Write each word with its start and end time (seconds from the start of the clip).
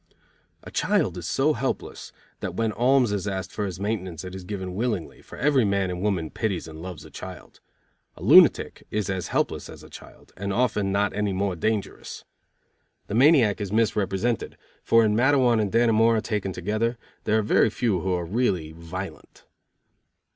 A 0.63 0.71
child 0.71 1.15
is 1.15 1.27
so 1.27 1.53
helpless 1.53 2.11
that 2.39 2.55
when 2.55 2.71
alms 2.71 3.11
is 3.11 3.27
asked 3.27 3.51
for 3.51 3.67
his 3.67 3.79
maintenance 3.79 4.23
it 4.23 4.33
is 4.33 4.43
given 4.43 4.73
willingly, 4.73 5.21
for 5.21 5.37
every 5.37 5.63
man 5.63 5.91
and 5.91 6.01
woman 6.01 6.31
pities 6.31 6.67
and 6.67 6.81
loves 6.81 7.05
a 7.05 7.11
child. 7.11 7.59
A 8.17 8.23
lunatic 8.23 8.81
is 8.89 9.11
as 9.11 9.27
helpless 9.27 9.69
as 9.69 9.83
a 9.83 9.91
child, 9.91 10.33
and 10.35 10.51
often 10.51 10.91
not 10.91 11.15
any 11.15 11.33
more 11.33 11.55
dangerous. 11.55 12.23
The 13.09 13.13
maniac 13.13 13.61
is 13.61 13.71
misrepresented, 13.71 14.57
for 14.83 15.05
in 15.05 15.15
Matteawan 15.15 15.59
and 15.61 15.71
Dannemora 15.71 16.23
taken 16.23 16.51
together 16.51 16.97
there 17.25 17.37
are 17.37 17.43
very 17.43 17.69
few 17.69 17.99
who 17.99 18.11
are 18.13 18.25
really 18.25 18.71
violent. 18.71 19.43